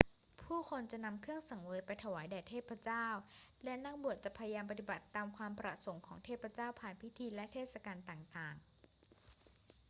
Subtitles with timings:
[0.45, 3.05] ผู้คนจะนำเครื่องสังเวยไปถวายแด่เทพเจ้า
[3.63, 8.65] และนักบวชจะพยายามปฏิบัติตามความประสงค์ของเทพเจ้าผ่านทางพิธีและเทศกาลต่าง ๆ